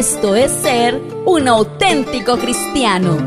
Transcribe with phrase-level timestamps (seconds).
[0.00, 3.18] Esto es ser un auténtico cristiano.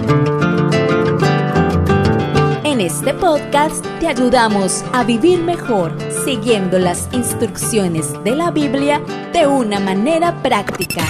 [2.64, 9.46] En este podcast te ayudamos a vivir mejor siguiendo las instrucciones de la Biblia de
[9.46, 11.06] una manera práctica.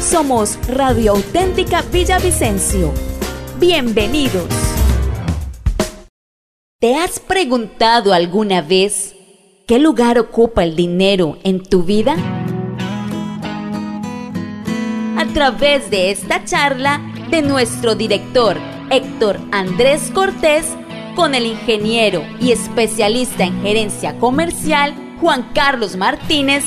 [0.00, 2.92] Somos Radio Auténtica Villavicencio.
[3.58, 4.46] Bienvenidos.
[6.78, 9.16] ¿Te has preguntado alguna vez
[9.66, 12.45] qué lugar ocupa el dinero en tu vida?
[15.36, 16.98] A través de esta charla
[17.30, 18.56] de nuestro director
[18.90, 20.64] Héctor Andrés Cortés
[21.14, 26.64] con el ingeniero y especialista en gerencia comercial Juan Carlos Martínez,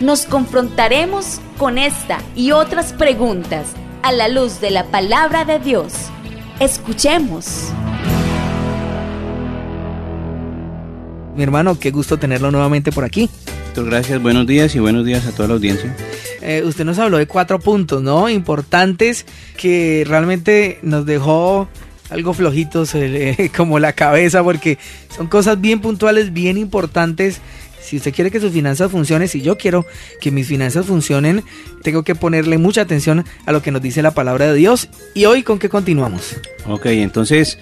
[0.00, 3.68] nos confrontaremos con esta y otras preguntas
[4.02, 5.92] a la luz de la palabra de Dios.
[6.58, 7.68] Escuchemos.
[11.36, 13.30] Mi hermano, qué gusto tenerlo nuevamente por aquí.
[13.76, 15.94] Gracias, buenos días y buenos días a toda la audiencia.
[16.40, 18.28] Eh, usted nos habló de cuatro puntos, ¿no?
[18.28, 21.68] Importantes que realmente nos dejó
[22.10, 24.78] algo flojitos eh, como la cabeza porque
[25.14, 27.40] son cosas bien puntuales, bien importantes.
[27.80, 29.86] Si usted quiere que sus finanzas funcionen, si yo quiero
[30.20, 31.42] que mis finanzas funcionen,
[31.82, 34.90] tengo que ponerle mucha atención a lo que nos dice la palabra de Dios.
[35.14, 36.36] ¿Y hoy con qué continuamos?
[36.66, 37.58] Ok, entonces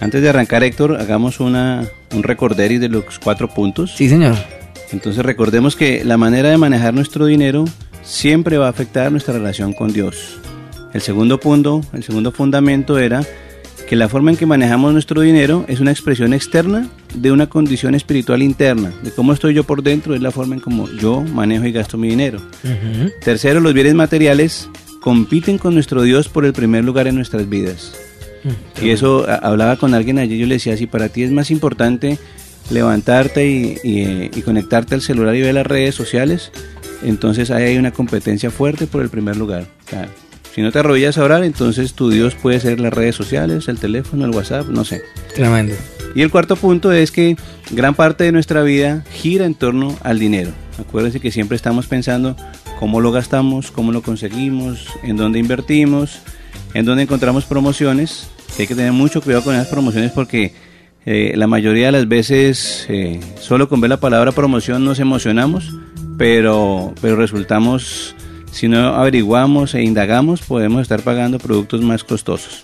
[0.00, 3.94] antes de arrancar, Héctor, hagamos una, un recorderis de los cuatro puntos.
[3.96, 4.36] Sí, señor.
[4.92, 7.64] Entonces recordemos que la manera de manejar nuestro dinero
[8.02, 10.38] siempre va a afectar nuestra relación con Dios.
[10.92, 13.22] El segundo punto, el segundo fundamento era
[13.88, 17.94] que la forma en que manejamos nuestro dinero es una expresión externa de una condición
[17.94, 21.64] espiritual interna, de cómo estoy yo por dentro, es la forma en cómo yo manejo
[21.64, 22.38] y gasto mi dinero.
[23.24, 24.68] Tercero, los bienes materiales
[25.00, 27.94] compiten con nuestro Dios por el primer lugar en nuestras vidas.
[28.82, 32.18] Y eso hablaba con alguien allí, yo le decía, si para ti es más importante
[32.70, 33.46] levantarte
[33.82, 36.52] y, conectarte al celular y ver las redes sociales,
[37.02, 39.66] entonces ahí hay una competencia fuerte por el primer lugar.
[40.54, 43.78] si no te arrodillas a orar, entonces tu Dios puede ser las redes sociales, el
[43.78, 45.02] teléfono, el WhatsApp, no sé.
[45.34, 45.74] Tremendo.
[46.14, 47.36] Y el cuarto punto es que
[47.70, 50.50] gran parte de nuestra vida gira en torno al dinero.
[50.78, 52.36] Acuérdense que siempre estamos pensando
[52.78, 56.20] cómo lo gastamos, cómo lo conseguimos, en dónde invertimos,
[56.74, 58.28] en donde encontramos promociones.
[58.58, 60.54] Hay que tener mucho cuidado con esas promociones porque
[61.06, 65.74] eh, la mayoría de las veces eh, solo con ver la palabra promoción nos emocionamos,
[66.18, 68.14] pero, pero resultamos,
[68.50, 72.60] si no averiguamos e indagamos, podemos estar pagando productos más costosos.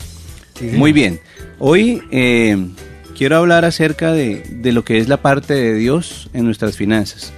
[0.60, 1.20] Muy bien,
[1.58, 2.68] hoy eh,
[3.16, 7.32] quiero hablar acerca de, de lo que es la parte de Dios en nuestras finanzas.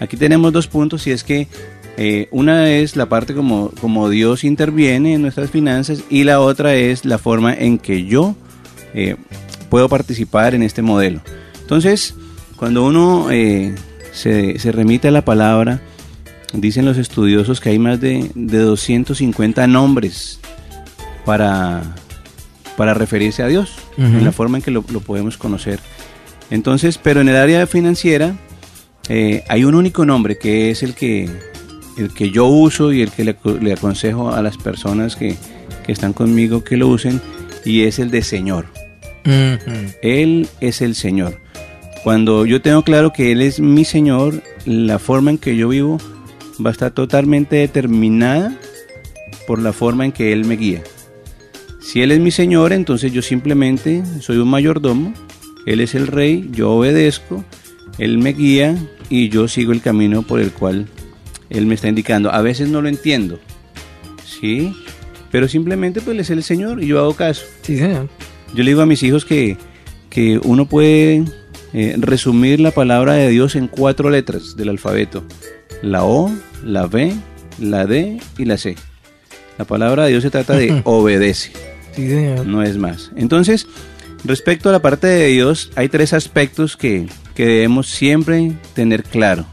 [0.00, 1.48] Aquí tenemos dos puntos y es que
[1.96, 6.74] eh, una es la parte como, como Dios interviene en nuestras finanzas y la otra
[6.74, 8.34] es la forma en que yo
[8.94, 9.16] eh,
[9.70, 11.20] puedo participar en este modelo.
[11.60, 12.14] Entonces,
[12.56, 13.74] cuando uno eh,
[14.14, 15.80] se, remite a la palabra,
[16.52, 20.40] dicen los estudiosos que hay más de, de 250 nombres
[21.24, 21.82] para,
[22.76, 25.80] para referirse a Dios, en la forma en que lo, podemos conocer.
[26.50, 28.36] Entonces, pero en el área financiera
[29.48, 31.28] hay un único nombre que es el que
[31.96, 35.36] el que yo uso y el que le, aconsejo a las personas que,
[35.86, 37.20] están conmigo que lo usen
[37.64, 38.66] y es el de Señor.
[40.02, 41.43] Él es el Señor.
[42.04, 45.98] Cuando yo tengo claro que Él es mi Señor, la forma en que yo vivo
[46.64, 48.56] va a estar totalmente determinada
[49.46, 50.82] por la forma en que Él me guía.
[51.80, 55.14] Si Él es mi Señor, entonces yo simplemente soy un mayordomo,
[55.64, 57.42] Él es el Rey, yo obedezco,
[57.98, 58.76] Él me guía
[59.08, 60.86] y yo sigo el camino por el cual
[61.50, 62.30] él me está indicando.
[62.32, 63.38] A veces no lo entiendo,
[64.26, 64.74] ¿sí?
[65.30, 67.44] Pero simplemente pues es el Señor y yo hago caso.
[67.62, 68.08] Sí, Señor.
[68.54, 69.56] Yo le digo a mis hijos que,
[70.10, 71.24] que uno puede
[71.74, 75.24] eh, resumir la palabra de Dios en cuatro letras del alfabeto.
[75.82, 77.12] La O, la B,
[77.58, 78.76] la D y la C.
[79.58, 81.50] La palabra de Dios se trata de obedece.
[81.96, 82.46] Sí, señor.
[82.46, 83.10] No es más.
[83.16, 83.66] Entonces,
[84.24, 89.44] respecto a la parte de Dios, hay tres aspectos que, que debemos siempre tener claro.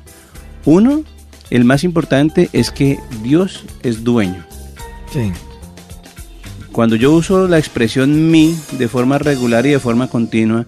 [0.64, 1.04] Uno,
[1.50, 4.46] el más importante es que Dios es dueño.
[5.12, 5.32] Sí.
[6.72, 10.68] Cuando yo uso la expresión mi de forma regular y de forma continua,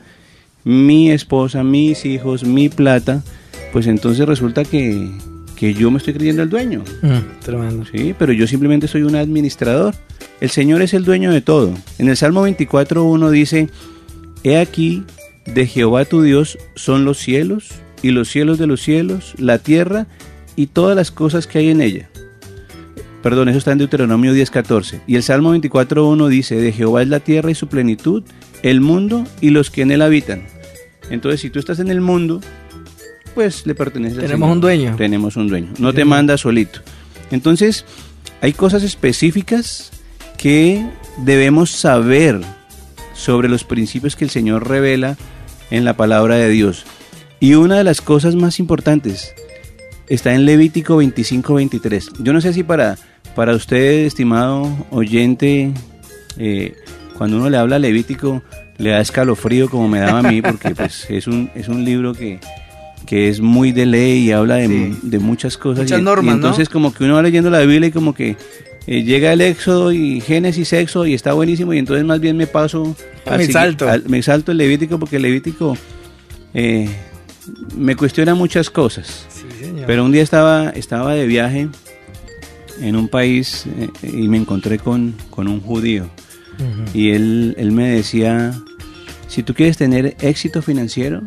[0.64, 3.24] mi esposa, mis hijos, mi plata,
[3.72, 5.12] pues entonces resulta que,
[5.60, 6.84] yo me estoy creyendo el dueño.
[7.02, 7.86] Mm, tremendo.
[7.86, 9.96] Sí, pero yo simplemente soy un administrador.
[10.42, 11.74] El Señor es el dueño de todo.
[12.00, 13.70] En el Salmo 24.1 dice,
[14.44, 15.04] He aquí,
[15.46, 17.70] de Jehová tu Dios son los cielos
[18.02, 20.08] y los cielos de los cielos, la tierra
[20.58, 22.10] y todas las cosas que hay en ella.
[23.22, 25.02] Perdón, eso está en Deuteronomio 10:14.
[25.08, 28.24] Y el Salmo 24:1 dice, de Jehová es la tierra y su plenitud,
[28.64, 30.44] el mundo y los que en él habitan.
[31.14, 32.42] Entonces, si tú estás en el mundo,
[33.36, 34.96] pues le pertenece Tenemos un dueño.
[34.96, 35.72] Tenemos un dueño.
[35.78, 36.80] No te manda solito.
[37.30, 37.86] Entonces,
[38.42, 39.92] hay cosas específicas
[40.40, 40.84] que
[41.20, 42.42] debemos saber
[43.14, 45.16] sobre los principios que el Señor revela
[45.70, 46.84] en la palabra de Dios.
[47.40, 49.36] Y una de las cosas más importantes
[50.08, 52.24] está en Levítico 25-23.
[52.24, 52.98] Yo no sé si para,
[53.36, 55.72] para usted, estimado oyente,
[56.38, 56.76] eh,
[57.20, 58.42] cuando uno le habla Levítico,
[58.78, 62.14] le da escalofrío como me daba a mí, porque pues, es, un, es un libro
[62.14, 62.40] que,
[63.06, 65.84] que es muy de ley y habla de, muchas cosas.
[65.84, 68.38] Muchas normas, entonces como que uno va leyendo la Biblia y como que
[68.88, 72.48] eh, llega el Éxodo y Génesis, Éxodo y está buenísimo y entonces más bien me
[72.48, 72.96] paso...
[73.30, 73.88] me salto.
[74.08, 75.78] me salto el Levítico porque el Levítico
[76.54, 76.90] eh,
[77.78, 79.28] me cuestiona muchas cosas.
[79.88, 81.68] Pero un día estaba, estaba de viaje
[82.82, 86.10] en un país eh, y me encontré con, con un judío.
[86.94, 88.54] Y él, él me decía,
[89.28, 91.22] si tú quieres tener éxito financiero,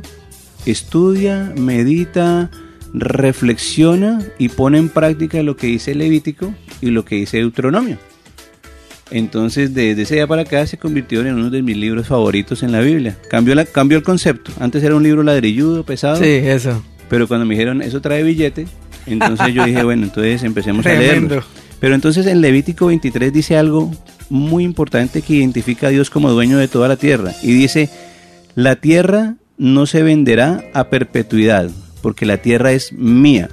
[0.65, 2.51] estudia, medita,
[2.93, 7.99] reflexiona y pone en práctica lo que dice Levítico y lo que dice Deuteronomio.
[9.11, 12.73] Entonces, desde ese día para acá se convirtió en uno de mis libros favoritos en
[12.73, 13.17] la Biblia.
[13.31, 14.51] Cambió, la, cambió el concepto.
[14.59, 16.17] Antes era un libro ladrilludo, pesado.
[16.17, 16.83] Sí, eso.
[17.09, 18.67] Pero cuando me dijeron, eso trae billete,
[19.07, 21.45] entonces yo dije, bueno, entonces empecemos a leerlo.
[21.79, 23.93] Pero entonces en Levítico 23 dice algo
[24.29, 27.33] muy importante que identifica a Dios como dueño de toda la tierra.
[27.43, 27.91] Y dice,
[28.55, 31.71] la tierra no se venderá a perpetuidad,
[32.03, 33.49] porque la tierra es mía.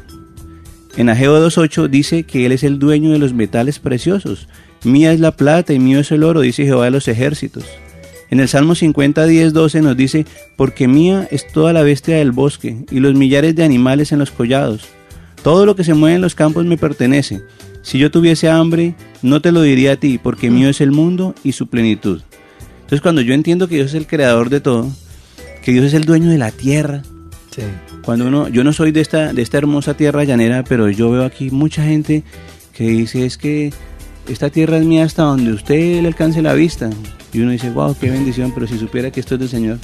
[0.96, 4.48] En Ageo 2.8 dice que Él es el dueño de los metales preciosos.
[4.84, 7.66] Mía es la plata y mío es el oro, dice Jehová de los ejércitos.
[8.30, 12.32] En el Salmo 50, 10, 12 nos dice, porque mía es toda la bestia del
[12.32, 14.86] bosque y los millares de animales en los collados.
[15.44, 17.42] Todo lo que se mueve en los campos me pertenece.
[17.82, 21.34] Si yo tuviese hambre, no te lo diría a ti, porque mío es el mundo
[21.44, 22.22] y su plenitud.
[22.82, 24.92] Entonces cuando yo entiendo que Dios es el creador de todo,
[25.64, 27.02] que Dios es el dueño de la tierra.
[28.04, 31.24] Cuando uno, yo no soy de esta, de esta hermosa tierra llanera, pero yo veo
[31.24, 32.24] aquí mucha gente
[32.74, 33.72] que dice es que
[34.28, 36.90] esta tierra es mía hasta donde usted le alcance la vista.
[37.32, 39.80] Y uno dice, wow, qué bendición, pero si supiera que esto es del Señor,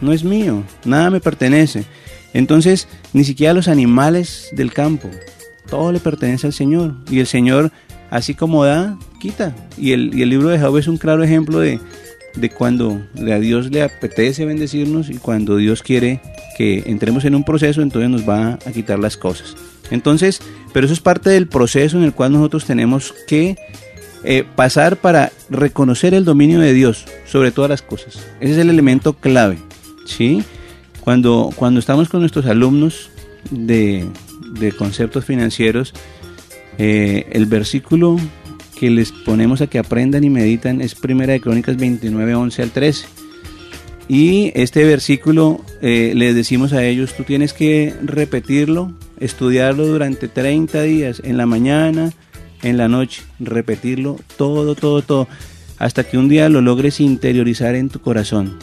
[0.00, 1.84] no es mío, nada me pertenece.
[2.32, 5.10] Entonces, ni siquiera los animales del campo,
[5.68, 6.94] todo le pertenece al Señor.
[7.10, 7.72] Y el Señor,
[8.10, 9.54] así como da, quita.
[9.78, 11.80] Y el, y el libro de Job es un claro ejemplo de,
[12.34, 16.20] de cuando a Dios le apetece bendecirnos y cuando Dios quiere
[16.56, 19.56] que entremos en un proceso, entonces nos va a quitar las cosas.
[19.90, 20.40] Entonces,
[20.72, 23.56] pero eso es parte del proceso en el cual nosotros tenemos que
[24.22, 28.18] eh, pasar para reconocer el dominio de Dios sobre todas las cosas.
[28.40, 29.58] Ese es el elemento clave.
[30.04, 30.44] ¿sí?
[31.00, 33.10] Cuando, cuando estamos con nuestros alumnos
[33.50, 34.06] de,
[34.78, 35.94] conceptos financieros,
[36.82, 38.16] eh, el versículo
[38.74, 42.70] que les ponemos a que aprendan y meditan es Primera de Crónicas 29, 11 al
[42.70, 43.06] 13.
[44.08, 50.82] Y este versículo eh, les decimos a ellos, tú tienes que repetirlo, estudiarlo durante 30
[50.84, 52.14] días, en la mañana,
[52.62, 55.28] en la noche, repetirlo todo, todo, todo,
[55.76, 58.56] hasta que un día lo logres interiorizar en tu corazón.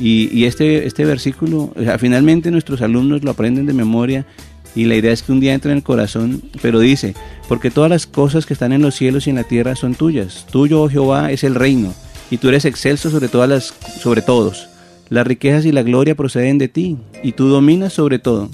[0.00, 4.26] Y, este, este versículo, finalmente nuestros alumnos lo aprenden de memoria
[4.74, 7.14] y la idea es que un día entre en el corazón, pero dice,
[7.48, 10.46] porque todas las cosas que están en los cielos y en la tierra son tuyas.
[10.50, 11.94] Tuyo, oh Jehová, es el reino,
[12.30, 14.68] y tú eres excelso sobre todas las sobre todos.
[15.10, 18.50] Las riquezas y la gloria proceden de ti, y tú dominas sobre todo.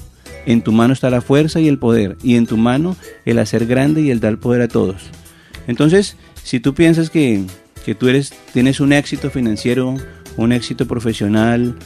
[0.46, 3.66] En tu mano está la fuerza y el poder, y en tu mano el hacer
[3.66, 5.02] grande y el dar poder a todos.
[5.66, 7.44] Entonces, si tú piensas que,
[7.84, 9.96] que tú eres, tienes un éxito financiero,
[10.36, 11.76] un éxito profesional,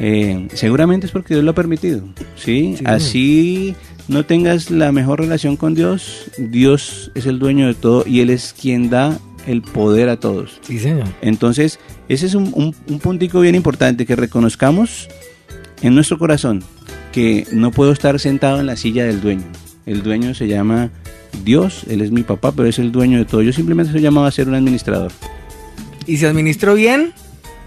[0.00, 2.02] eh, seguramente es porque Dios lo ha permitido.
[2.36, 2.76] ¿sí?
[2.84, 3.74] Así
[4.08, 8.30] no tengas la mejor relación con Dios, Dios es el dueño de todo y Él
[8.30, 10.60] es quien da el poder a todos.
[10.62, 11.08] Sí, señor.
[11.20, 15.08] Entonces, ese es un, un, puntico bien importante, que reconozcamos
[15.82, 16.62] en nuestro corazón
[17.12, 19.44] que no puedo estar sentado en la silla del dueño.
[19.86, 20.90] El dueño se llama
[21.44, 23.42] Dios, Él es mi papá, pero es el dueño de todo.
[23.42, 25.12] Yo simplemente soy llamado a ser un administrador.
[26.06, 27.12] Y si administro bien,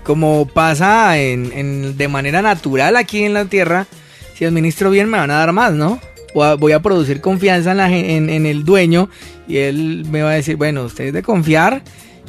[0.08, 3.88] como pasa en, de manera natural aquí en la tierra,
[4.36, 6.00] si administro bien me van a dar más, ¿no?
[6.34, 9.10] Voy a producir confianza en, en, el dueño
[9.50, 11.82] y él me va a decir, bueno, usted es de confiar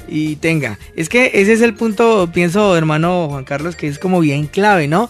[0.08, 0.78] y tenga.
[0.96, 4.88] Es que ese es el punto, pienso, hermano Juan Carlos, que es como bien clave,
[4.88, 5.08] ¿no?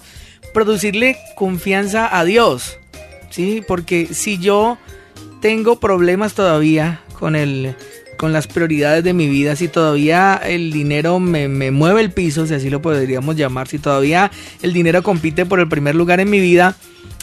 [0.53, 2.77] Producirle confianza a Dios,
[3.31, 3.63] ¿sí?
[3.67, 4.77] Porque si yo
[5.41, 7.75] tengo problemas todavía con el
[8.19, 12.53] con las prioridades de mi vida, si todavía el dinero me, mueve el piso, si
[12.53, 16.41] así lo podríamos llamar, si todavía el dinero compite por el primer lugar en mi
[16.41, 16.77] vida,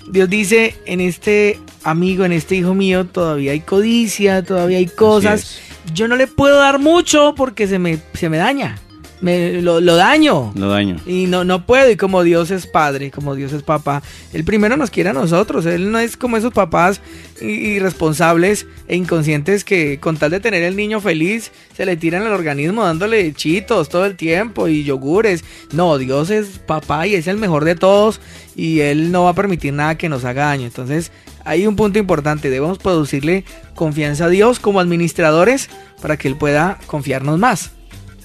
[0.08, 5.60] Dios dice, en este amigo, en este hijo mío, todavía hay codicia, todavía hay cosas.
[5.94, 8.78] Yo no le puedo dar mucho porque se me, se me daña.
[9.26, 10.52] Me, lo, lo daño.
[10.54, 10.98] Lo daño.
[11.08, 14.04] Y no, no puedo, y como Dios es padre, como Dios es papá,
[14.34, 17.02] Él primero nos quiere a nosotros, Él no es como esos papás
[17.42, 22.34] irresponsables e inconscientes que con tal de tener el niño feliz, se le tiran al
[22.34, 25.44] organismo dándole chitos todo el tiempo y yogures.
[25.74, 28.22] No, Dios es papá y es el mejor de todos
[28.56, 30.68] y Él no va a permitir nada que nos haga daño.
[30.68, 31.12] Entonces,
[31.46, 36.78] hay un punto importante, debemos producirle confianza a Dios como administradores para que Él pueda
[36.86, 37.72] confiarnos más.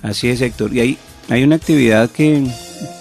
[0.03, 0.75] Así es, Héctor.
[0.75, 2.47] Y hay, hay una actividad que,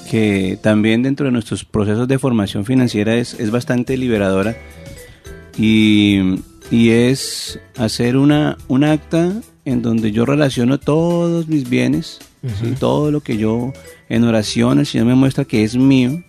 [0.09, 4.57] que también dentro de nuestros procesos de formación financiera es, es bastante liberadora.
[5.57, 6.39] Y,
[6.71, 9.33] y es hacer una, un acta
[9.65, 12.19] en donde yo relaciono todos mis bienes,
[12.79, 13.73] todo lo que yo
[14.07, 16.23] en oración el Señor me muestra que es mío,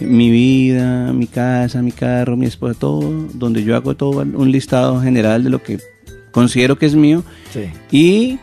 [0.00, 5.00] mi vida, mi casa, mi carro, mi esposa, todo, donde yo hago todo un listado
[5.00, 5.78] general de lo que
[6.30, 7.22] considero que es mío.
[7.90, 8.38] Y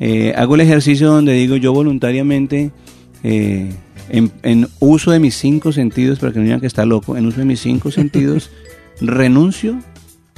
[0.00, 2.70] eh, hago el ejercicio donde digo yo voluntariamente,
[3.22, 3.72] eh,
[4.10, 7.40] en, uso de mis cinco sentidos, para que no digan que está loco, en uso
[7.40, 8.50] de mis cinco sentidos,
[9.00, 9.78] renuncio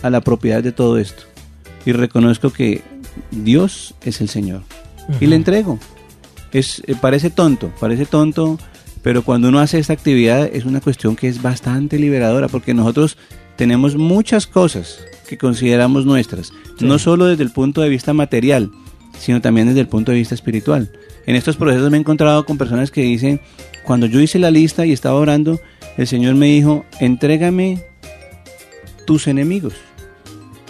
[0.02, 1.24] a la propiedad de todo esto
[1.84, 2.82] y reconozco que
[3.30, 4.62] Dios es el Señor
[5.20, 5.78] y le entrego.
[6.52, 8.58] Es, eh, parece tonto, parece tonto,
[9.02, 13.16] pero cuando uno hace esta actividad es una cuestión que es bastante liberadora porque nosotros
[13.56, 18.70] tenemos muchas cosas que consideramos nuestras, no solo desde el punto de vista material,
[19.20, 20.90] sino también desde el punto de vista espiritual.
[21.26, 23.40] En estos procesos me he encontrado con personas que dicen,
[23.84, 25.60] cuando yo hice la lista y estaba orando,
[25.96, 27.84] el Señor me dijo, entrégame
[29.06, 29.74] tus enemigos.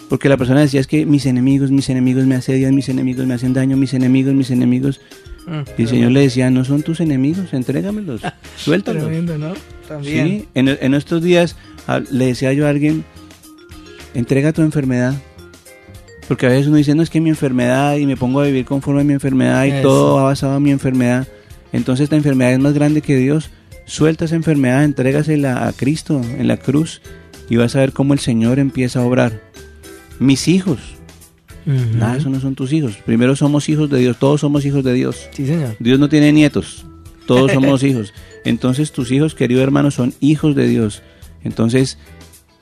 [0.08, 3.34] Porque la persona decía, es que mis enemigos, mis enemigos me asedian, mis enemigos me
[3.34, 5.00] hacen daño, mis enemigos, mis enemigos.
[5.46, 8.20] Mm, y el Señor le decía, no son tus enemigos, entrégamelos,
[8.56, 9.08] suéltalos.
[9.38, 9.54] ¿no?
[9.86, 10.46] También.
[10.54, 11.56] en, en estos días
[12.10, 13.04] le decía yo a alguien,
[14.14, 15.14] entrega tu enfermedad,
[16.30, 18.64] porque a veces uno dice, no es que mi enfermedad y me pongo a vivir
[18.64, 21.26] conforme a mi enfermedad y todo ha basado en mi enfermedad.
[21.72, 23.50] Entonces esta enfermedad es más grande que Dios.
[23.84, 27.02] Suelta esa enfermedad, entrégasela a Cristo en la cruz
[27.48, 29.42] y vas a ver cómo el Señor empieza a obrar.
[30.20, 30.78] Mis hijos.
[31.66, 32.96] Nada, eso no son tus hijos.
[33.04, 35.28] Primero somos hijos de Dios, todos somos hijos de Dios.
[35.32, 35.74] Sí, señor.
[35.80, 36.86] Dios no tiene nietos,
[37.26, 38.14] todos somos hijos.
[38.44, 41.02] Entonces tus hijos, querido hermano, son hijos de Dios.
[41.42, 41.98] Entonces,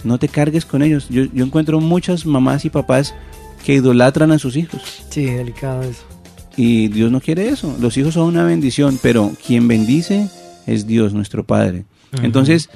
[0.05, 1.09] no te cargues con ellos.
[1.11, 3.15] Yo, yo encuentro muchas mamás y papás
[3.65, 5.05] que idolatran a sus hijos.
[5.11, 6.05] Sí, delicado eso.
[6.57, 7.77] Y Dios no quiere eso.
[7.81, 10.29] Los hijos son una bendición, pero quien bendice
[10.67, 11.85] es Dios, nuestro Padre.
[12.23, 12.69] Entonces,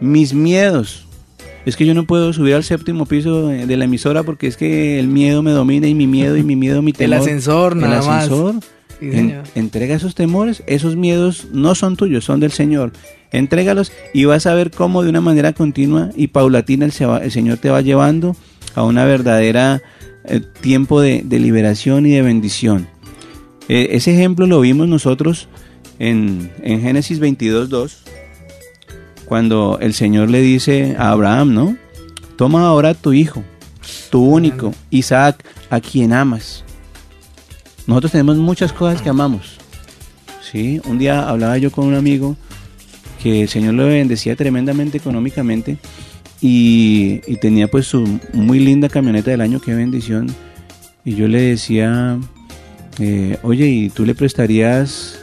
[0.00, 1.04] mis miedos.
[1.66, 4.98] Es que yo no puedo subir al séptimo piso de la emisora porque es que
[4.98, 7.16] el miedo me domina y mi miedo y mi miedo, mi temor.
[7.16, 8.54] El ascensor, nada el ascensor,
[9.00, 12.92] entrega esos temores, esos miedos no son tuyos, son del Señor.
[13.30, 17.58] Entrégalos y vas a ver cómo de una manera continua y paulatina el, el Señor
[17.58, 18.36] te va llevando
[18.74, 19.82] a una verdadera
[20.24, 22.86] eh, tiempo de, liberación y de bendición.
[23.68, 25.48] Eh, ese ejemplo lo vimos nosotros
[25.98, 27.98] en, en Génesis 22.2,
[29.24, 31.76] cuando el Señor le dice a Abraham, ¿no?
[32.36, 33.42] Toma ahora tu hijo,
[34.10, 36.64] tu único, Isaac, a quien amas.
[37.88, 39.56] Nosotros tenemos muchas cosas que amamos.
[40.42, 40.78] ¿sí?
[40.84, 42.36] Un día hablaba yo con un amigo
[43.22, 45.78] que el Señor lo bendecía tremendamente económicamente
[46.42, 50.26] y, tenía pues su muy linda camioneta del año, qué bendición.
[51.02, 52.18] Y yo le decía,
[52.98, 55.18] eh, oye, ¿y tú le prestarías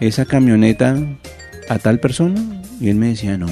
[0.00, 0.98] esa camioneta
[1.68, 2.42] a tal persona?
[2.80, 3.46] Y él me decía, no,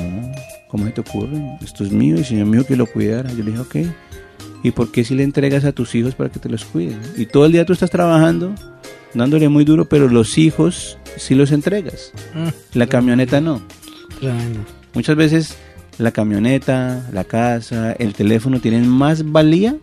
[0.67, 1.41] ¿cómo se te ocurre?
[1.63, 3.31] Esto es mío, el Señor mío que lo cuidara.
[3.31, 3.77] Yo le dije, ok.
[4.63, 7.01] ¿Y por qué si le entregas a tus hijos para que te los cuiden?
[7.17, 8.55] Y todo el día tú estás trabajando,
[9.15, 12.13] dándole muy duro, pero los hijos sí los entregas.
[12.35, 12.79] Mm.
[12.79, 13.63] La camioneta no.
[14.95, 15.57] Muchas veces
[15.99, 19.77] la camioneta, la casa, el teléfono tienen más valía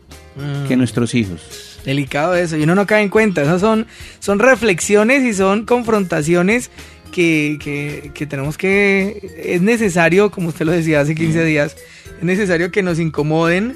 [0.68, 0.80] que mm.
[0.80, 1.80] nuestros hijos.
[1.86, 3.42] Delicado eso, y uno no cae en cuenta.
[3.42, 3.88] Esas son,
[4.20, 6.72] son reflexiones y son confrontaciones
[7.12, 9.30] que, que, tenemos que.
[9.44, 11.46] Es necesario, como usted lo decía hace 15 mm.
[11.46, 11.76] días,
[12.20, 13.76] es necesario que nos incomoden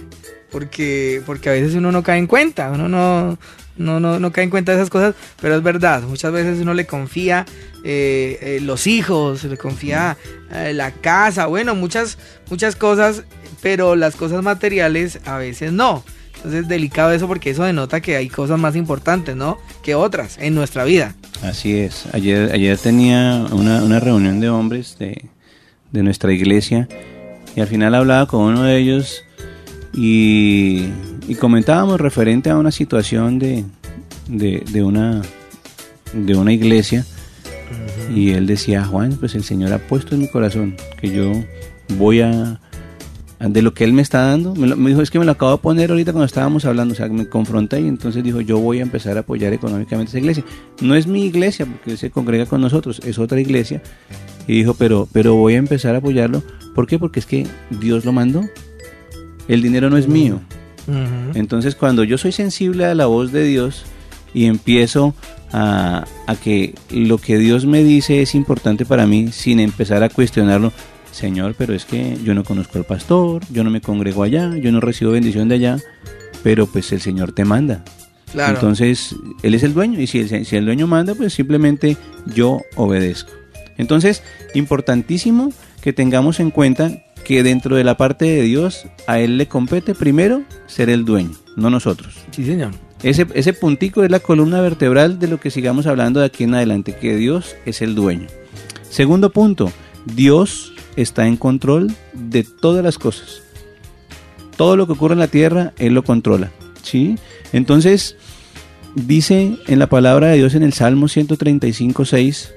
[0.52, 3.38] porque, porque a veces uno no cae en cuenta, uno no,
[3.78, 6.74] no, no, no cae en cuenta de esas cosas, pero es verdad, muchas veces uno
[6.74, 7.46] le confía
[7.84, 10.18] eh, eh, los hijos, le confía
[10.52, 12.18] eh, la casa, bueno, muchas,
[12.50, 13.24] muchas cosas,
[13.62, 16.04] pero las cosas materiales a veces no.
[16.36, 19.58] Entonces es delicado eso porque eso denota que hay cosas más importantes, ¿no?
[19.82, 21.16] Que otras en nuestra vida.
[21.42, 22.06] Así es.
[22.14, 25.30] Ayer, ayer tenía una, una reunión de hombres de,
[25.92, 26.88] de nuestra iglesia
[27.56, 29.24] y al final hablaba con uno de ellos
[29.98, 30.92] y,
[31.40, 33.66] comentábamos referente a una situación de,
[34.28, 35.24] de, una,
[36.14, 37.04] de una iglesia.
[38.14, 41.32] Y él decía, Juan, pues el Señor ha puesto en mi corazón que yo
[41.98, 42.60] voy a,
[43.40, 44.54] de lo que él me está dando.
[44.54, 46.96] Me, me, dijo, es que me lo acabo de poner ahorita cuando estábamos hablando, o
[46.96, 50.44] sea, me confronté y entonces dijo, yo voy a empezar a apoyar económicamente esa iglesia.
[50.80, 53.82] No es mi iglesia, porque él se congrega con nosotros, es otra iglesia.
[54.48, 56.44] Y dijo, pero, pero voy a empezar a apoyarlo.
[56.76, 57.00] ¿Por qué?
[57.00, 58.44] Porque es que Dios lo mandó.
[59.48, 60.40] El dinero no es mío.
[61.34, 63.84] Entonces, cuando yo soy sensible a la voz de Dios
[64.34, 65.14] y empiezo
[65.52, 70.10] a, a que lo que Dios me dice es importante para mí, sin empezar a
[70.10, 70.72] cuestionarlo,
[71.12, 74.72] Señor, pero es que yo no conozco al pastor, yo no me congrego allá, yo
[74.72, 75.78] no recibo bendición de allá,
[76.44, 77.84] pero pues el Señor te manda.
[78.34, 81.98] Entonces, Él es el dueño y si el, si el dueño manda, pues simplemente
[82.34, 83.32] yo obedezco.
[83.78, 84.24] Entonces,
[84.54, 85.52] importantísimo
[85.82, 89.94] que tengamos en cuenta que dentro de la parte de Dios, a Él le compete
[89.94, 92.16] primero ser el dueño, no nosotros.
[92.32, 92.72] Sí, Señor.
[93.04, 96.56] Ese, ese puntico es la columna vertebral de lo que sigamos hablando de aquí en
[96.56, 98.28] adelante, que Dios es el dueño.
[98.90, 99.74] Segundo punto,
[100.06, 103.42] Dios está en control de todas las cosas.
[104.56, 106.54] Todo lo que ocurre en la tierra, Él lo controla.
[106.82, 107.18] ¿sí?
[107.52, 108.16] Entonces,
[108.96, 112.54] dice en la palabra de Dios en el Salmo 135, 6,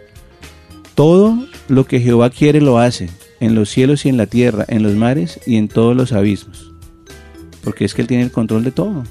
[0.94, 3.10] todo lo que Jehová quiere lo hace,
[3.40, 6.72] en los cielos y en la tierra, en los mares y en todos los abismos.
[7.64, 9.02] Porque es que Él tiene el control de todo.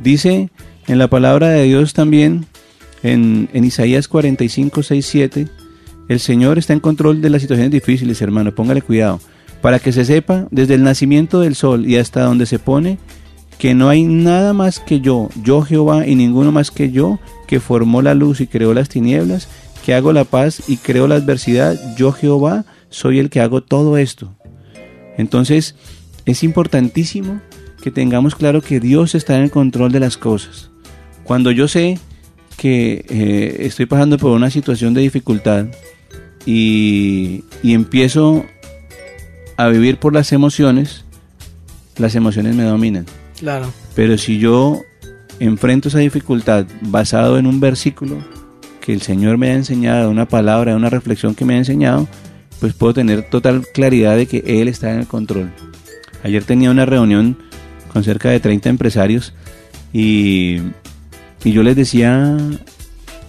[0.00, 0.50] Dice
[0.86, 2.46] en la palabra de Dios también,
[3.02, 5.48] en, Isaías 45, 6, 7,
[6.08, 9.20] el Señor está en control de las situaciones difíciles, hermano, póngale cuidado.
[9.62, 12.98] Para que se sepa, desde el nacimiento del sol y hasta donde se pone,
[13.58, 17.60] que no hay nada más que yo, yo Jehová y ninguno más que yo, que
[17.60, 19.48] formó la luz y creó las tinieblas,
[19.84, 22.64] que hago la paz y creo la adversidad, yo Jehová
[22.94, 24.34] soy el que hago todo esto.
[25.16, 25.74] Entonces,
[26.24, 27.40] es importantísimo
[27.82, 30.70] que tengamos claro que Dios está en el control de las cosas.
[31.24, 31.98] Cuando yo sé
[32.56, 35.66] que eh, estoy pasando por una situación de dificultad,
[36.46, 38.44] y, empiezo
[39.56, 41.04] a vivir por las emociones,
[41.96, 43.06] las emociones me dominan.
[43.38, 43.72] Claro.
[43.94, 44.82] Pero si yo
[45.40, 48.18] enfrento esa dificultad basado en un versículo
[48.80, 52.06] que el Señor me ha enseñado, una palabra, una reflexión que me ha enseñado,
[52.64, 55.52] pues puedo tener total claridad de que Él está en el control.
[56.22, 57.36] Ayer tenía una reunión
[57.92, 59.34] con cerca de 30 empresarios
[59.92, 60.60] y,
[61.44, 62.38] y yo les decía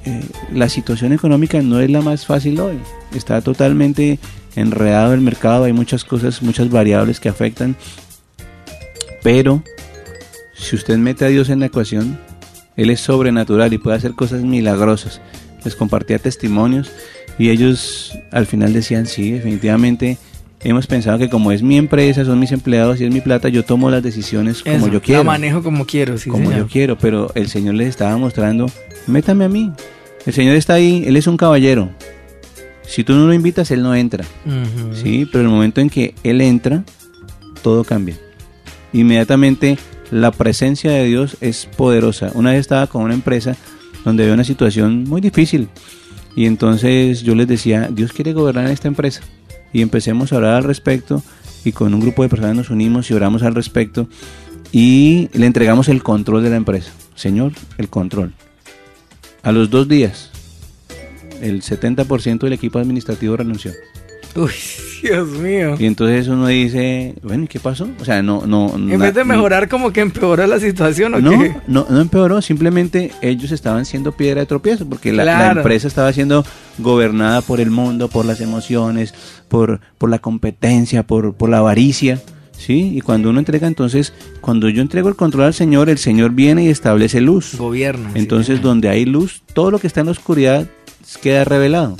[0.05, 2.79] eh, la situación económica no es la más fácil hoy.
[3.13, 4.19] Está totalmente
[4.55, 7.75] enredado el mercado, hay muchas cosas, muchas variables que afectan.
[9.21, 9.63] Pero
[10.53, 12.17] si usted mete a Dios en la ecuación,
[12.77, 15.19] Él es sobrenatural y puede hacer cosas milagrosas.
[15.65, 16.89] Les compartía testimonios
[17.37, 20.17] y ellos al final decían, sí, definitivamente
[20.61, 23.63] hemos pensado que como es mi empresa, son mis empleados y es mi plata, yo
[23.63, 25.23] tomo las decisiones como yo quiero.
[25.23, 28.65] La manejo como quiero, sí, Como yo quiero, pero el Señor les estaba mostrando,
[29.07, 29.71] métame a mí,
[30.25, 31.89] el Señor está ahí, Él es un caballero.
[32.83, 34.25] Si tú no lo invitas, Él no entra.
[34.93, 36.83] Sí, pero el momento en que Él entra,
[37.61, 38.15] todo cambia.
[38.93, 39.77] Inmediatamente
[40.11, 42.31] la presencia de Dios es poderosa.
[42.33, 43.55] Una vez estaba con una empresa
[44.03, 45.67] donde había una situación muy difícil.
[46.35, 49.21] Y entonces yo les decía, Dios quiere gobernar esta empresa.
[49.71, 51.23] Y empecemos a orar al respecto.
[51.63, 54.07] Y con un grupo de personas nos unimos y oramos al respecto.
[54.71, 56.91] Y le entregamos el control de la empresa.
[57.15, 58.33] Señor, el control.
[59.43, 60.31] A los dos días,
[61.41, 63.71] el 70% del equipo administrativo renunció.
[64.39, 64.51] Uy,
[65.01, 65.75] Dios mío.
[65.79, 67.87] Y entonces uno dice, bueno, ¿y qué pasó?
[67.99, 68.73] O sea, no, no.
[68.75, 71.55] En vez de mejorar, como que empeoró la situación, ¿o no, qué?
[71.67, 76.45] No, no empeoró, simplemente ellos estaban siendo piedra de tropiezo, porque la, empresa estaba siendo
[76.79, 79.13] gobernada por el mundo, por las emociones,
[79.47, 82.21] por, por la competencia, por, por la avaricia.
[82.57, 82.91] ¿sí?
[82.93, 86.65] Y cuando uno entrega, entonces, cuando yo entrego el control al Señor, el Señor viene
[86.65, 87.55] y establece luz.
[87.55, 88.09] Gobierno.
[88.15, 90.67] Entonces, donde hay luz, todo lo que está en la oscuridad
[91.21, 91.95] queda revelado.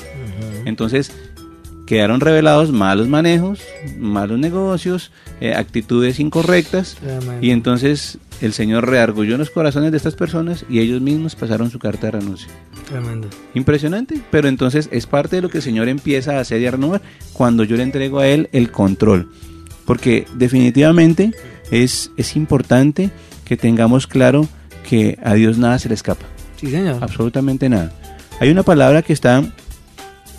[0.65, 1.11] Entonces,
[1.85, 3.61] quedaron revelados malos manejos,
[3.97, 6.97] malos negocios, eh, actitudes incorrectas.
[7.41, 11.79] Y entonces el Señor reargulló los corazones de estas personas y ellos mismos pasaron su
[11.79, 12.49] carta de renuncia.
[12.87, 13.29] Tremendo.
[13.53, 16.71] Impresionante, pero entonces es parte de lo que el Señor empieza a hacer y a
[16.71, 17.01] renovar
[17.33, 19.29] cuando yo le entrego a Él el control
[19.85, 21.31] porque definitivamente
[21.71, 23.11] es, es importante
[23.45, 24.47] que tengamos claro
[24.87, 26.25] que a Dios nada se le escapa.
[26.57, 26.97] Sí, señor.
[27.01, 27.91] Absolutamente nada.
[28.39, 29.43] Hay una palabra que está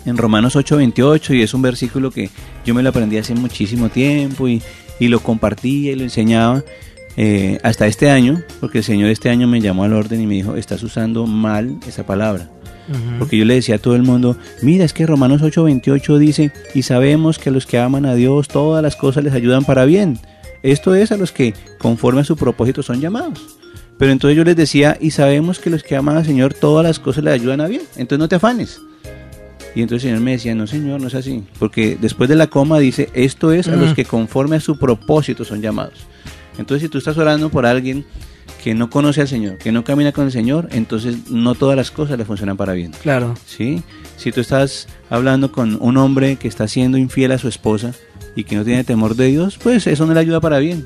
[0.07, 2.29] en Romanos 8:28 y es un versículo que
[2.65, 4.61] yo me lo aprendí hace muchísimo tiempo y,
[4.99, 6.63] y lo compartía y lo enseñaba
[7.19, 10.35] eh, hasta este año, porque el Señor este año me llamó al orden y me
[10.35, 12.49] dijo, estás usando mal esa palabra.
[13.19, 16.83] Porque yo le decía a todo el mundo, mira, es que Romanos 8:28 dice, y
[16.83, 20.19] sabemos que a los que aman a Dios todas las cosas les ayudan para bien.
[20.63, 23.57] Esto es a los que conforme a su propósito son llamados.
[23.97, 26.99] Pero entonces yo les decía, y sabemos que los que aman al Señor todas las
[26.99, 27.81] cosas les ayudan a bien.
[27.97, 28.79] Entonces no te afanes.
[29.77, 31.43] Y entonces el Señor me decía, no Señor, no es así.
[31.59, 35.45] Porque después de la coma dice, esto es a los que conforme a su propósito
[35.45, 35.99] son llamados.
[36.57, 38.03] Entonces si tú estás orando por alguien
[38.63, 41.91] que no conoce al Señor, que no camina con el Señor, entonces no todas las
[41.91, 42.91] cosas le funcionan para bien.
[43.03, 43.35] Claro.
[43.45, 43.83] ¿sí?
[44.17, 47.93] Si tú estás hablando con un hombre que está siendo infiel a su esposa
[48.35, 50.85] y que no tiene temor de Dios, pues eso no le ayuda para bien.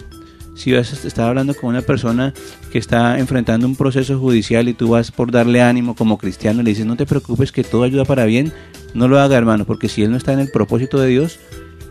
[0.55, 2.33] Si vas a estar hablando con una persona
[2.71, 6.63] que está enfrentando un proceso judicial y tú vas por darle ánimo como cristiano y
[6.63, 8.51] le dices, no te preocupes que todo ayuda para bien,
[8.93, 11.39] no lo haga hermano, porque si él no está en el propósito de Dios,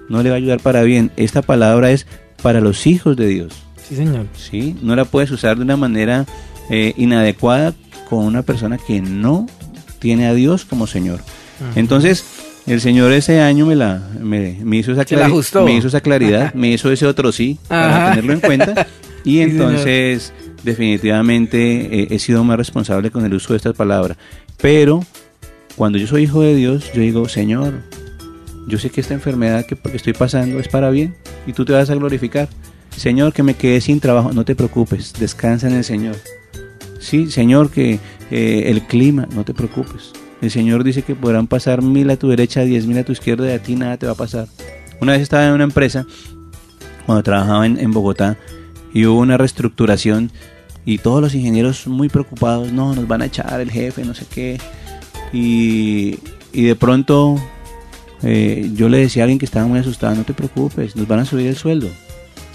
[0.09, 1.11] no le va a ayudar para bien.
[1.17, 2.07] Esta palabra es
[2.43, 3.55] para los hijos de Dios.
[3.89, 4.27] Sí, señor.
[4.37, 4.77] ¿sí?
[4.83, 6.27] No la puedes usar de una manera
[6.69, 7.75] eh, inadecuada
[8.09, 9.47] con una persona que no
[9.99, 11.21] tiene a Dios como Señor.
[11.77, 12.25] Entonces,
[12.73, 15.65] el Señor ese año me la me, me hizo esa Se la clari- ajustó.
[15.65, 18.87] me hizo esa claridad, me hizo ese otro sí para tenerlo en cuenta
[19.25, 20.33] y Sí, entonces
[20.65, 24.17] definitivamente eh, he sido más responsable con el uso de estas palabras.
[24.61, 25.05] Pero
[25.77, 27.73] cuando yo soy hijo de Dios, yo digo, Señor,
[28.69, 31.15] yo sé que esta enfermedad que estoy pasando es para bien
[31.47, 32.49] y tú te vas a glorificar.
[32.97, 36.17] Señor, que me quedé sin trabajo, no te preocupes, descansa en el Señor.
[36.99, 37.99] Sí, Señor, que
[38.31, 40.13] eh, el clima, no te preocupes.
[40.41, 43.49] El Señor dice que podrán pasar mil a tu derecha, diez mil a tu izquierda
[43.49, 44.47] y a ti nada te va a pasar.
[45.01, 46.07] Una vez estaba en una empresa,
[47.07, 48.39] cuando trabajaba en, Bogotá,
[48.93, 50.31] y hubo una reestructuración
[50.85, 54.27] y todos los ingenieros muy preocupados, no, nos van a echar el jefe, no sé
[54.33, 54.59] qué.
[55.33, 56.19] Y,
[56.53, 57.37] y de pronto
[58.23, 61.21] eh, yo le decía a alguien que estaba muy asustado, no te preocupes, nos van
[61.21, 61.89] a subir el sueldo.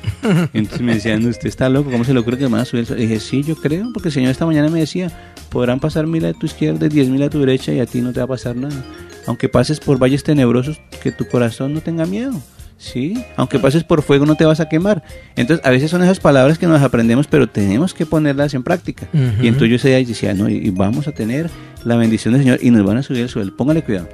[0.53, 2.81] Entonces me decían, usted está loco, ¿cómo se le ocurre que nos van a subir
[2.81, 3.03] el sueldo?
[3.03, 5.12] Y dije, sí, yo creo, porque el Señor esta mañana me decía,
[5.49, 8.13] podrán pasar mil a tu izquierda, diez mil a tu derecha y a ti no
[8.13, 8.84] te va a pasar nada.
[9.27, 12.39] Aunque pases por valles tenebrosos, que tu corazón no tenga miedo.
[12.77, 15.01] Sí, aunque pases por fuego no te vas a quemar.
[15.36, 19.08] Entonces, a veces son esas palabras que nos aprendemos, pero tenemos que ponerlas en práctica.
[19.13, 19.43] Ujú.
[19.43, 21.49] Y entonces yo ese día decía, no, y y vamos a tener
[21.86, 23.55] la bendición del Señor y nos van a subir el sueldo.
[23.55, 24.10] Póngale cuidado.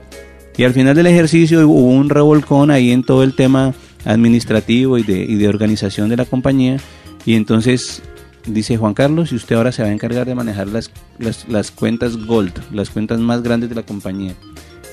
[0.57, 3.73] Y al final del ejercicio hubo un revolcón ahí en todo el tema
[4.05, 6.77] administrativo y de, y de organización de la compañía.
[7.25, 8.01] Y entonces
[8.45, 11.71] dice Juan Carlos, y usted ahora se va a encargar de manejar las, las, las
[11.71, 14.33] cuentas Gold, las cuentas más grandes de la compañía.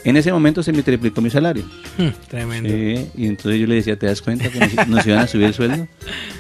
[0.05, 1.65] En ese momento se me triplicó mi salario.
[1.99, 2.69] Hmm, Tremendo.
[2.69, 5.47] Sí, y entonces yo le decía, ¿te das cuenta que nos, nos iban a subir
[5.47, 5.87] el sueldo?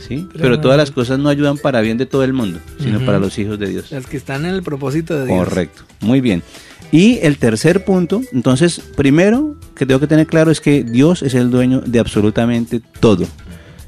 [0.08, 3.18] Sí, pero todas las cosas no ayudan para bien de todo el mundo, sino para
[3.18, 3.90] los hijos de Dios.
[3.90, 5.36] Las que están en el propósito de Dios.
[5.38, 6.42] Correcto, muy bien.
[6.90, 11.34] Y el tercer punto, entonces, primero que tengo que tener claro es que Dios es
[11.34, 13.26] el dueño de absolutamente todo.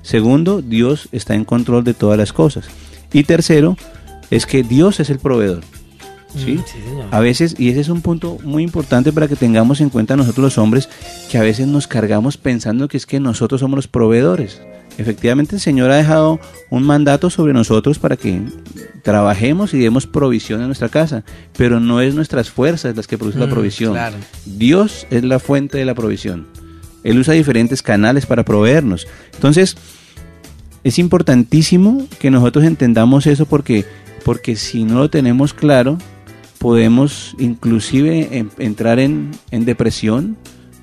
[0.02, 2.68] Segundo, Dios está en control de todas las cosas.
[3.12, 3.76] Y tercero,
[4.30, 5.62] es que Dios es el proveedor.
[6.36, 6.54] ¿sí?
[6.54, 6.78] Mm, sí.
[7.10, 10.44] A veces, y ese es un punto muy importante para que tengamos en cuenta nosotros
[10.44, 10.88] los hombres,
[11.30, 14.60] que a veces nos cargamos pensando que es que nosotros somos los proveedores.
[15.00, 18.40] Efectivamente, el Señor ha dejado un mandato sobre nosotros para que
[19.02, 21.24] trabajemos y demos provisión en nuestra casa,
[21.56, 23.92] pero no es nuestras fuerzas las que producen la Mm, provisión.
[23.94, 24.16] claro.
[24.44, 26.46] Dios es la fuente de la provisión.
[27.02, 29.06] Él usa diferentes canales para proveernos.
[29.34, 29.76] Entonces,
[30.84, 33.86] es importantísimo que nosotros entendamos eso porque,
[34.24, 35.96] porque si no lo tenemos claro,
[36.58, 40.36] podemos inclusive en- entrar en, en depresión,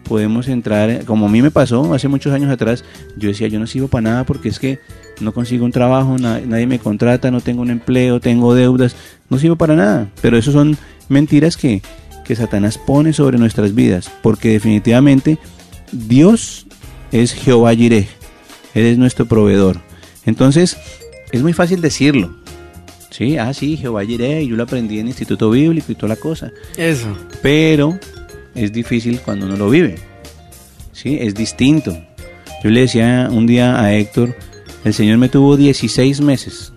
[0.08, 2.84] podemos entrar, como a mí me pasó hace muchos años atrás,
[3.18, 4.80] yo decía, yo no sirvo para nada porque es que
[5.20, 8.96] no consigo un trabajo, na- nadie me contrata, no tengo un empleo, tengo deudas,
[9.30, 10.10] no sirvo para nada.
[10.22, 10.78] Pero eso son
[11.10, 11.82] mentiras que,
[12.26, 15.38] que Satanás pone sobre nuestras vidas, porque definitivamente
[15.92, 16.66] Dios
[17.12, 18.08] es Jehová Jireh,
[18.74, 19.80] Él es nuestro proveedor.
[20.26, 20.78] Entonces,
[21.32, 22.36] es muy fácil decirlo.
[23.10, 26.52] Sí, ah, sí, Jehová Jireh, yo lo aprendí en Instituto Bíblico y toda la cosa.
[26.76, 27.08] Eso.
[27.42, 27.98] Pero
[28.58, 29.96] es difícil cuando uno lo vive.
[30.92, 31.98] Sí, es distinto.
[32.64, 34.36] Yo le decía un día a Héctor,
[34.84, 36.74] el Señor me tuvo 16 meses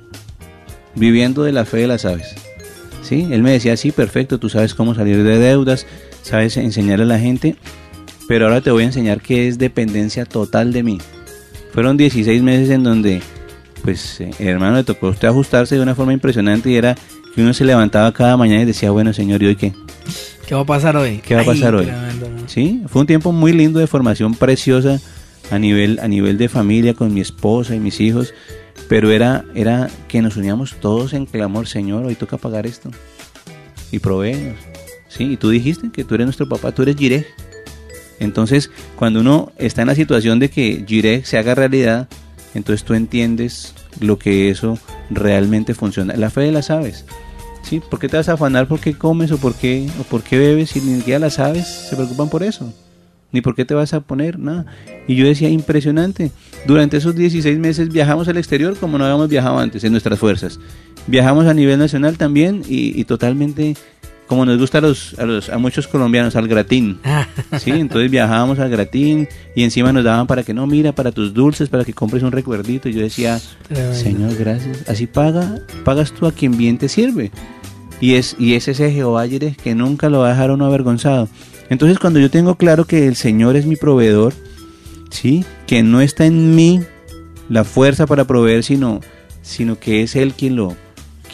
[0.94, 2.34] viviendo de la fe de las aves.
[3.02, 5.86] Sí, él me decía, sí, perfecto, tú sabes cómo salir de deudas,
[6.22, 7.56] sabes enseñarle a la gente,
[8.28, 10.98] pero ahora te voy a enseñar que es dependencia total de mí.
[11.72, 13.22] Fueron 16 meses en donde,
[13.82, 16.96] pues, eh, hermano, le tocó usted ajustarse de una forma impresionante y era
[17.34, 19.72] que uno se levantaba cada mañana y decía, bueno, Señor, ¿y hoy qué?
[20.46, 21.22] ¿Qué va a pasar hoy?
[21.24, 21.86] ¿Qué va a pasar hoy?
[21.86, 22.48] tremendo, ¿no?
[22.48, 25.00] Sí, fue un tiempo muy lindo de formación preciosa
[25.50, 28.34] a nivel, a nivel de familia con mi esposa y mis hijos,
[28.88, 32.90] pero era, era que nos uníamos todos en clamor, Señor, hoy toca pagar esto
[33.92, 34.58] y proveernos.
[35.08, 37.26] Sí, y tú dijiste que tú eres nuestro papá, tú eres Jireh.
[38.20, 42.08] Entonces, cuando uno está en la situación de que Jireh se haga realidad,
[42.54, 44.78] entonces tú entiendes lo que eso
[45.10, 46.14] realmente funciona.
[46.16, 47.04] La fe de las aves.
[47.62, 47.80] ¿Sí?
[47.80, 50.80] ¿Por qué te vas a afanar por qué comes o por qué, o bebes si
[50.80, 52.72] ni siquiera las aves se preocupan por eso?
[53.32, 54.66] Ni por qué te vas a poner, nada.
[55.06, 56.32] Y yo decía, impresionante.
[56.66, 60.58] Durante esos 16 meses viajamos al exterior como no habíamos viajado antes en nuestras fuerzas.
[61.06, 63.76] Viajamos a nivel nacional también y totalmente
[64.30, 67.00] como nos gusta a, los, a, los, a muchos colombianos, al gratín.
[67.58, 71.34] Sí, entonces viajábamos al gratín y encima nos daban para que no, mira, para tus
[71.34, 72.88] dulces, para que compres un recuerdito.
[72.88, 73.40] Y yo decía,
[73.92, 74.88] Señor, gracias.
[74.88, 77.32] Así paga, pagas tú a quien bien te sirve.
[78.00, 81.28] Y es, y es ese Jehová que nunca lo va a dejar uno avergonzado.
[81.68, 84.32] Entonces cuando yo tengo claro que el Señor es mi proveedor,
[85.10, 85.44] ¿sí?
[85.66, 86.80] que no está en mí
[87.48, 89.00] la fuerza para proveer, sino,
[89.42, 90.76] sino que es Él quien lo,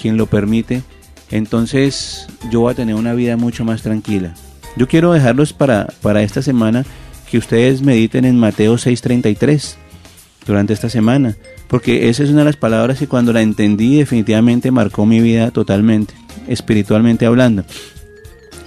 [0.00, 0.82] quien lo permite,
[1.30, 4.34] entonces yo voy a tener una vida mucho más tranquila.
[4.76, 6.84] Yo quiero dejarlos para, para esta semana
[7.30, 9.76] que ustedes mediten en Mateo 6:33
[10.46, 11.36] durante esta semana,
[11.68, 15.50] porque esa es una de las palabras que cuando la entendí definitivamente marcó mi vida
[15.50, 16.14] totalmente,
[16.46, 17.64] espiritualmente hablando.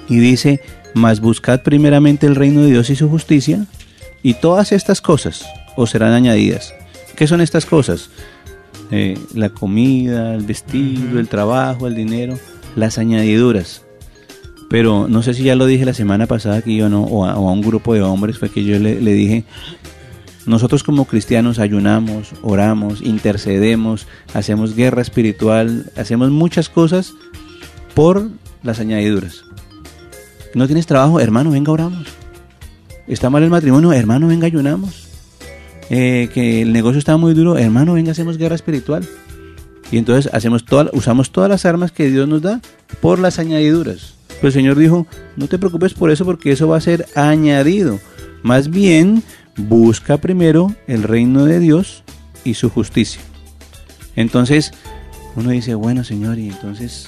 [0.10, 0.62] Y dice,
[0.93, 3.65] mas buscad primeramente el reino de Dios y su justicia,
[4.24, 5.45] y todas estas cosas
[5.78, 6.74] os serán añadidas.
[7.15, 8.10] ¿Qué son estas cosas?
[8.91, 12.38] Eh, la comida, el vestido, el trabajo, el dinero,
[12.75, 13.84] las añadiduras.
[14.69, 17.38] Pero no sé si ya lo dije la semana pasada que yo no, o a,
[17.38, 19.43] un grupo de hombres, fue que yo le, le dije,
[20.45, 27.13] nosotros como cristianos ayunamos, oramos, intercedemos, hacemos guerra espiritual, hacemos muchas cosas
[27.95, 28.30] por
[28.63, 29.43] las añadiduras.
[30.54, 31.19] ¿No tienes trabajo?
[31.19, 32.08] Hermano, venga, oramos.
[33.08, 33.91] ¿Está mal el matrimonio?
[33.93, 35.09] Hermano, venga, ayunamos.
[35.89, 39.08] Eh, que el negocio está muy duro, hermano, venga, hacemos guerra espiritual.
[39.91, 42.62] Y entonces hacemos toda, usamos todas las armas que Dios nos da
[43.02, 44.13] por las añadiduras.
[44.28, 47.99] Pero el Señor dijo, no te preocupes por eso porque eso va a ser añadido.
[48.43, 49.23] Más bien,
[49.58, 52.04] busca primero el reino de Dios
[52.43, 53.21] y su justicia.
[54.15, 54.71] Entonces,
[55.36, 57.08] uno dice, bueno, Señor, y entonces,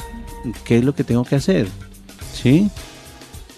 [0.66, 1.68] ¿qué es lo que tengo que hacer?
[2.34, 2.70] ¿Sí?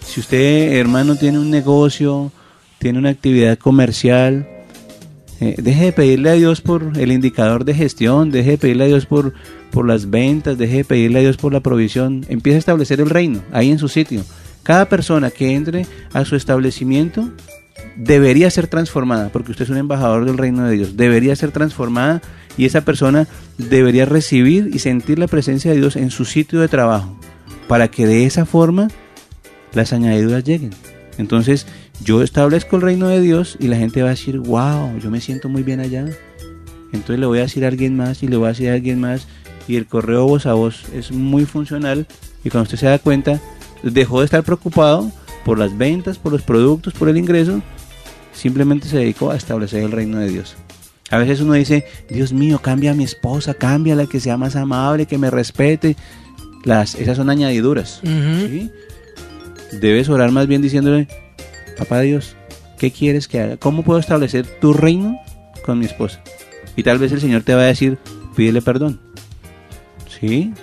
[0.05, 2.31] Si usted, hermano, tiene un negocio,
[2.77, 4.47] tiene una actividad comercial,
[5.39, 8.87] eh, deje de pedirle a Dios por el indicador de gestión, deje de pedirle a
[8.87, 9.33] Dios por,
[9.71, 12.25] por las ventas, deje de pedirle a Dios por la provisión.
[12.29, 14.23] Empiece a establecer el reino ahí en su sitio.
[14.63, 17.29] Cada persona que entre a su establecimiento
[17.95, 22.21] debería ser transformada, porque usted es un embajador del reino de Dios, debería ser transformada
[22.57, 26.67] y esa persona debería recibir y sentir la presencia de Dios en su sitio de
[26.67, 27.17] trabajo,
[27.67, 28.87] para que de esa forma
[29.73, 30.71] las añadiduras lleguen.
[31.17, 31.67] Entonces,
[32.01, 35.21] yo establezco el reino de Dios y la gente va a decir, wow, yo me
[35.21, 36.05] siento muy bien allá.
[36.91, 38.99] Entonces le voy a decir a alguien más y le voy a decir a alguien
[38.99, 39.27] más
[39.67, 42.05] y el correo voz a voz es muy funcional
[42.43, 43.39] y cuando usted se da cuenta,
[43.81, 45.11] dejó de estar preocupado
[45.45, 47.61] por las ventas, por los productos, por el ingreso,
[48.33, 50.55] simplemente se dedicó a establecer el reino de Dios.
[51.09, 54.37] A veces uno dice, Dios mío, cambia a mi esposa, cambia a la que sea
[54.37, 55.95] más amable, que me respete.
[56.63, 58.01] Las, esas son añadiduras.
[59.73, 61.07] Debes orar más bien diciéndole,
[61.83, 62.35] papá Dios,
[62.77, 63.57] ¿qué quieres que haga?
[63.57, 65.19] ¿Cómo puedo establecer tu reino
[65.65, 66.21] con mi esposa?
[66.75, 67.97] Y tal vez el Señor te va a decir,
[68.35, 68.99] pídele perdón.
[70.07, 70.53] ¿Sí?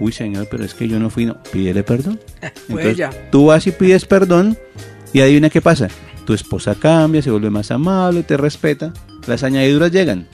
[0.00, 2.20] Uy, Señor, pero es que yo no fui, no, pídele perdón.
[2.68, 4.56] Pues Entonces, tú vas y pides perdón
[5.12, 5.88] y adivina qué pasa.
[6.24, 8.92] Tu esposa cambia, se vuelve más amable, te respeta,
[9.26, 10.28] las añadiduras llegan,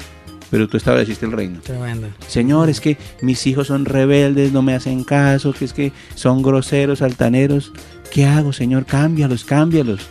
[0.51, 1.61] pero tú estableciste el reino.
[1.61, 2.09] Tremendo.
[2.27, 6.43] Señor, es que mis hijos son rebeldes, no me hacen caso, que es que son
[6.43, 7.73] groseros, altaneros.
[8.13, 8.85] ¿Qué hago, Señor?
[8.85, 10.09] Cámbialos, cámbialos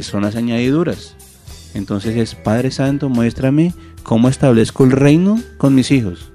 [0.00, 1.16] son las añadiduras.
[1.74, 6.30] Entonces es, Padre Santo, muéstrame cómo establezco el reino con mis hijos.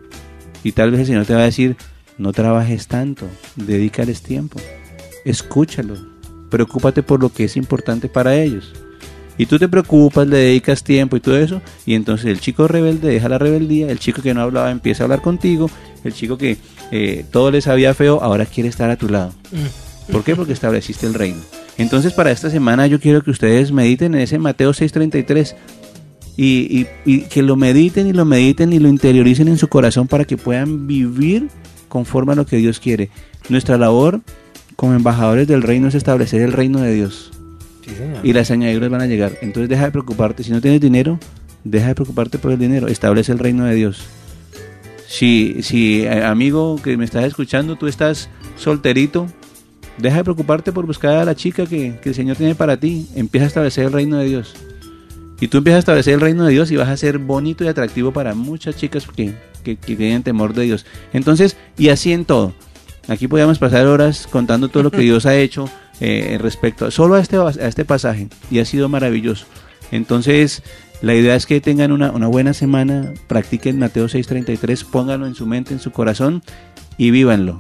[0.64, 1.78] Y tal vez el Señor te va a decir,
[2.18, 4.60] no trabajes tanto, dedícales tiempo,
[5.24, 5.96] escúchalo,
[6.50, 8.74] preocúpate por lo que es importante para ellos.
[9.38, 13.08] Y tú te preocupas, le dedicas tiempo y todo eso, y entonces el chico rebelde
[13.08, 15.72] deja la rebeldía, el chico que no hablaba empieza a hablar contigo,
[16.04, 16.58] el chico que
[16.92, 19.34] eh, todo le sabía feo ahora quiere estar a tu lado.
[19.52, 20.12] Mm.
[20.12, 20.36] ¿Por qué?
[20.36, 21.40] Porque estableciste el reino.
[21.80, 25.56] Entonces para esta semana yo quiero que ustedes mediten en ese Mateo 6:33
[26.36, 30.26] y, y, que lo mediten y lo mediten y lo interioricen en su corazón para
[30.26, 31.50] que puedan vivir
[31.88, 33.10] conforme a lo que Dios quiere.
[33.50, 34.22] Nuestra labor
[34.76, 37.32] como embajadores del reino es establecer el reino de Dios.
[38.24, 39.38] y las añadiduras van a llegar.
[39.42, 40.44] Entonces deja de preocuparte.
[40.44, 41.20] Si no tienes dinero,
[41.64, 42.88] deja de preocuparte por el dinero.
[42.88, 44.06] Establece el reino de Dios.
[45.08, 49.28] Si, si eh, amigo que me estás escuchando, tú estás solterito,
[50.00, 53.08] Deja de preocuparte por buscar a la chica que, el Señor tiene para ti.
[53.16, 54.54] Empieza a establecer el reino de Dios.
[55.42, 57.68] Y tú empiezas a establecer el reino de Dios y vas a ser bonito y
[57.68, 60.86] atractivo para muchas chicas que, que, tienen temor de Dios.
[61.14, 62.54] Entonces, y así en todo.
[63.08, 67.16] Aquí podríamos pasar horas contando todo lo que Dios ha hecho eh, respecto a, solo
[67.16, 68.30] a este, a este pasaje.
[68.50, 69.46] Y ha sido maravilloso.
[69.92, 70.64] Entonces,
[71.02, 75.46] la idea es que tengan una, una buena semana, practiquen Mateo 6:33, pónganlo en su
[75.46, 76.44] mente, en su corazón
[76.98, 77.60] y vívanlo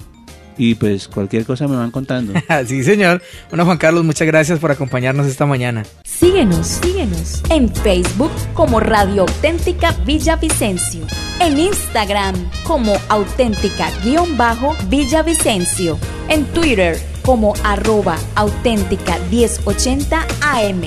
[0.60, 2.34] y pues cualquier cosa me van contando.
[2.68, 3.24] sí, señor.
[3.50, 5.86] Bueno, Juan Carlos, muchas gracias por acompañarnos esta mañana.
[6.04, 11.08] Síguenos, síguenos en Facebook como Radio Auténtica Villavicencio,
[11.40, 20.82] en Instagram como auténtica-villavicencio En Twitter como arroba auténtica 1080 AM.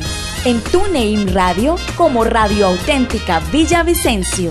[0.44, 4.50] En TuneIn Radio como Radio Auténtica Villavicencio.